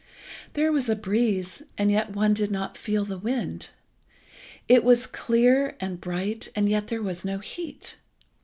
There 0.53 0.71
was 0.71 0.89
a 0.89 0.95
breeze, 0.95 1.61
and 1.77 1.91
yet 1.91 2.09
one 2.15 2.33
did 2.33 2.49
not 2.49 2.75
feel 2.75 3.05
the 3.05 3.19
wind. 3.19 3.69
It 4.67 4.83
was 4.83 5.05
quite 5.05 5.13
clear 5.19 5.75
and 5.79 6.01
bright, 6.01 6.49
and 6.55 6.67
yet 6.67 6.87
there 6.87 7.03
was 7.03 7.23
no 7.23 7.37
heat. 7.37 7.97